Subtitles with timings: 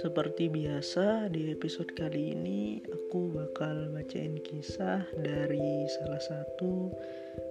[0.00, 6.88] Seperti biasa, di episode kali ini aku bakal bacain kisah dari salah satu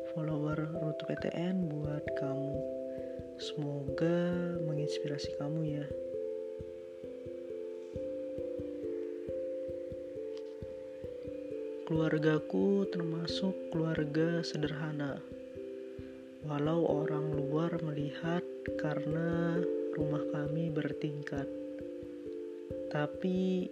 [0.10, 2.58] follower Rute PTN buat kamu.
[3.38, 5.86] Semoga menginspirasi kamu ya.
[11.86, 15.22] Keluargaku termasuk keluarga sederhana.
[16.50, 18.42] Walau orang luar melihat
[18.82, 19.62] karena
[19.94, 21.59] rumah kami bertingkat.
[22.90, 23.70] Tapi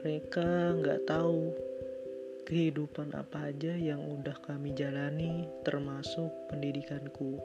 [0.00, 1.52] mereka nggak tahu
[2.44, 7.40] kehidupan apa aja yang udah kami jalani termasuk pendidikanku.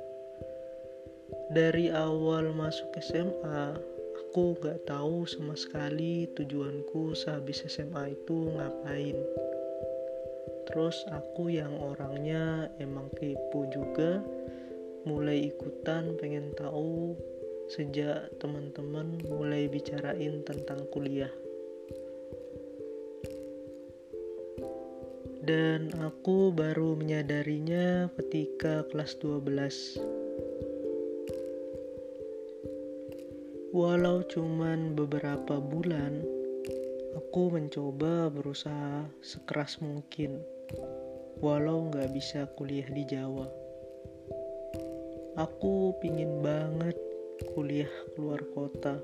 [1.53, 3.77] Dari awal masuk SMA,
[4.29, 9.17] aku nggak tahu sama sekali tujuanku sehabis SMA itu ngapain
[10.69, 14.21] terus aku yang orangnya emang kepo juga
[15.09, 17.17] mulai ikutan pengen tahu
[17.69, 21.29] sejak teman-teman mulai bicarain tentang kuliah
[25.45, 30.01] dan aku baru menyadarinya ketika kelas 12
[33.73, 36.25] walau cuman beberapa bulan
[37.17, 40.41] aku mencoba berusaha sekeras mungkin
[41.39, 43.47] walau nggak bisa kuliah di Jawa.
[45.39, 46.99] Aku pingin banget
[47.55, 48.99] kuliah keluar kota,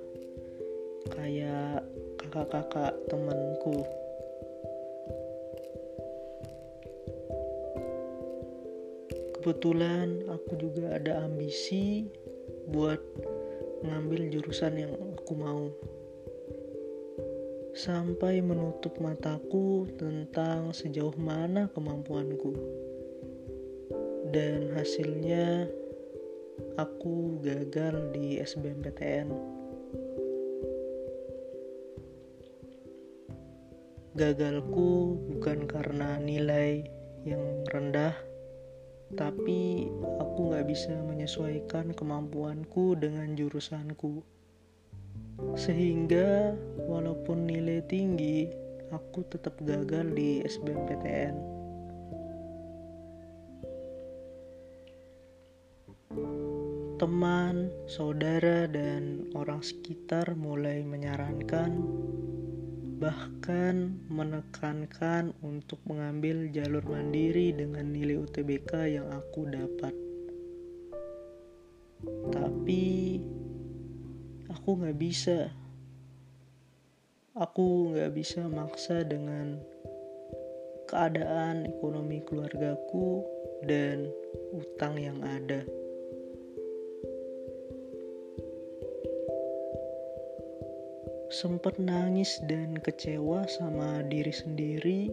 [1.15, 1.85] kayak
[2.19, 3.85] kakak-kakak temanku.
[9.37, 12.09] Kebetulan aku juga ada ambisi
[12.65, 12.97] buat
[13.85, 15.69] mengambil jurusan yang aku mau
[17.75, 22.55] sampai menutup mataku tentang sejauh mana kemampuanku.
[24.33, 25.69] Dan hasilnya
[26.75, 29.31] aku gagal di SBMPTN.
[34.15, 36.87] Gagalku bukan karena nilai
[37.27, 38.15] yang rendah,
[39.15, 44.23] tapi aku gak bisa menyesuaikan kemampuanku dengan jurusanku.
[45.59, 46.55] Sehingga
[46.87, 48.47] walaupun nilai tinggi,
[48.91, 51.55] aku tetap gagal di SBMPTN.
[56.95, 61.75] Teman, saudara, dan orang sekitar mulai menyarankan,
[63.03, 69.91] bahkan menekankan untuk mengambil jalur mandiri dengan nilai UTBK yang aku dapat.
[72.31, 73.19] Tapi
[74.47, 75.51] aku nggak bisa
[77.35, 79.59] aku nggak bisa maksa dengan
[80.87, 83.27] keadaan ekonomi keluargaku
[83.67, 84.07] dan
[84.55, 85.84] utang yang ada.
[91.35, 95.11] Sempat nangis dan kecewa sama diri sendiri,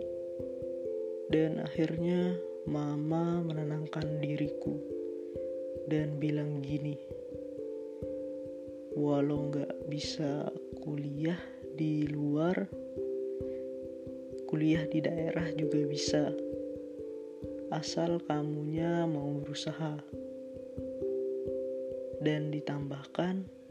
[1.34, 4.78] dan akhirnya mama menenangkan diriku
[5.90, 6.94] dan bilang gini
[8.94, 10.46] walau nggak bisa
[10.78, 11.42] kuliah
[11.74, 12.70] di luar
[14.46, 16.30] kuliah di daerah juga bisa.
[17.74, 19.96] Asal kamunya mau berusaha.
[22.22, 23.61] Dan ditambahkan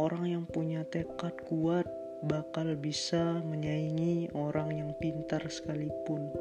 [0.00, 1.84] orang yang punya tekad kuat
[2.24, 6.32] bakal bisa menyaingi orang yang pintar sekalipun.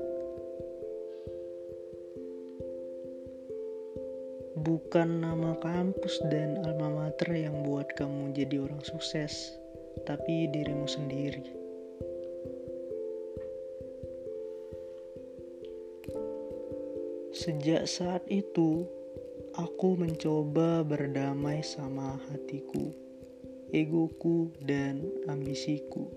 [4.60, 9.56] bukan nama kampus dan alma mater yang buat kamu jadi orang sukses,
[10.04, 11.48] tapi dirimu sendiri.
[17.32, 18.84] Sejak saat itu,
[19.56, 22.92] aku mencoba berdamai sama hatiku,
[23.74, 26.08] egoku, dan ambisiku.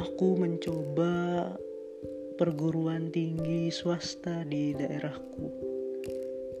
[0.00, 1.54] Aku mencoba
[2.34, 5.74] perguruan tinggi swasta di daerahku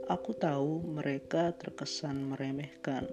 [0.04, 3.08] Aku tahu mereka terkesan meremehkan,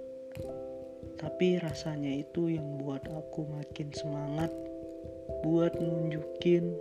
[1.16, 4.52] tapi rasanya itu yang buat aku makin semangat
[5.40, 6.76] buat nunjukin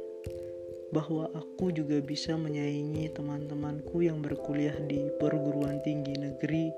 [0.91, 6.75] bahwa aku juga bisa menyaingi teman-temanku yang berkuliah di perguruan tinggi negeri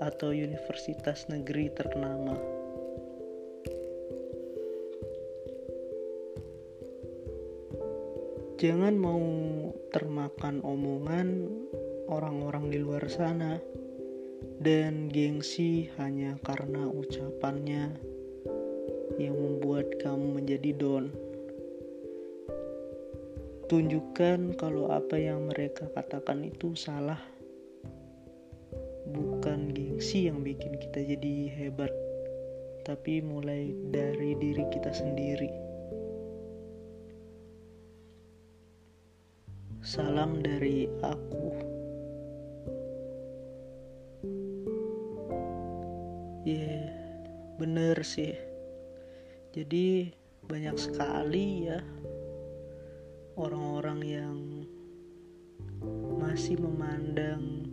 [0.00, 2.36] atau universitas negeri ternama.
[8.56, 9.20] Jangan mau
[9.92, 11.44] termakan omongan
[12.08, 13.60] orang-orang di luar sana
[14.64, 17.92] dan gengsi hanya karena ucapannya
[19.20, 21.12] yang membuat kamu menjadi don.
[23.68, 27.35] Tunjukkan kalau apa yang mereka katakan itu salah.
[29.10, 31.90] Bukan gengsi yang bikin kita jadi hebat,
[32.82, 35.50] tapi mulai dari diri kita sendiri.
[39.86, 41.46] Salam dari aku.
[46.46, 46.86] Ya, yeah,
[47.58, 48.34] bener sih.
[49.50, 50.10] Jadi
[50.46, 51.82] banyak sekali ya
[53.34, 54.38] orang-orang yang
[56.22, 57.65] masih memandang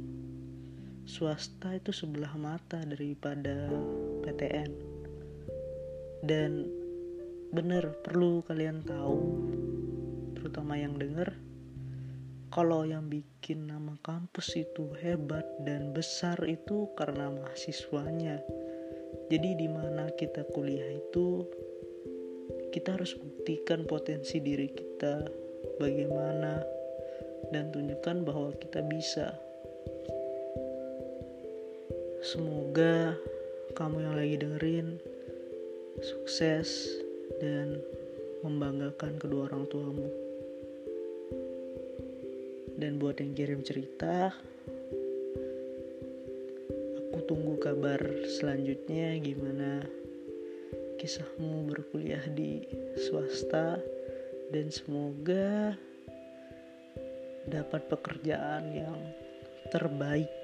[1.13, 3.69] swasta itu sebelah mata daripada
[4.25, 4.71] PTN
[6.25, 6.65] dan
[7.53, 9.21] bener perlu kalian tahu
[10.33, 11.29] terutama yang denger
[12.49, 18.41] kalau yang bikin nama kampus itu hebat dan besar itu karena mahasiswanya
[19.29, 21.45] jadi di mana kita kuliah itu
[22.73, 25.29] kita harus buktikan potensi diri kita
[25.77, 26.65] bagaimana
[27.53, 29.37] dan tunjukkan bahwa kita bisa.
[32.23, 33.19] Semoga
[33.75, 34.95] kamu yang lagi dengerin
[35.99, 36.95] sukses
[37.43, 37.83] dan
[38.39, 40.07] membanggakan kedua orang tuamu.
[42.79, 44.31] Dan buat yang kirim cerita,
[47.11, 47.99] aku tunggu kabar
[48.39, 49.83] selanjutnya gimana
[51.03, 52.63] kisahmu berkuliah di
[53.03, 53.83] swasta
[54.47, 55.75] dan semoga
[57.51, 58.95] dapat pekerjaan yang
[59.75, 60.42] terbaik